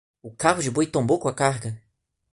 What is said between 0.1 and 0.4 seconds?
O